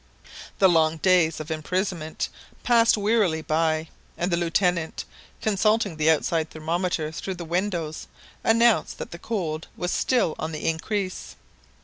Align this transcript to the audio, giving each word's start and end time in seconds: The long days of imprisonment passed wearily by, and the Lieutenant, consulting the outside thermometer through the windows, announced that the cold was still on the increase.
The 0.57 0.67
long 0.67 0.97
days 0.97 1.39
of 1.39 1.51
imprisonment 1.51 2.29
passed 2.63 2.97
wearily 2.97 3.43
by, 3.43 3.89
and 4.17 4.31
the 4.31 4.35
Lieutenant, 4.35 5.05
consulting 5.43 5.95
the 5.95 6.09
outside 6.09 6.49
thermometer 6.49 7.11
through 7.11 7.35
the 7.35 7.45
windows, 7.45 8.07
announced 8.43 8.97
that 8.97 9.11
the 9.11 9.19
cold 9.19 9.67
was 9.77 9.91
still 9.91 10.33
on 10.39 10.53
the 10.53 10.67
increase. 10.67 11.35